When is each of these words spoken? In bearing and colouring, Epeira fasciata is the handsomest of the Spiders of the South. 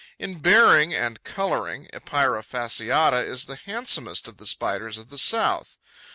In 0.17 0.39
bearing 0.39 0.95
and 0.95 1.23
colouring, 1.23 1.87
Epeira 1.93 2.41
fasciata 2.41 3.23
is 3.23 3.45
the 3.45 3.55
handsomest 3.55 4.27
of 4.27 4.37
the 4.37 4.47
Spiders 4.47 4.97
of 4.97 5.09
the 5.09 5.17
South. 5.19 5.77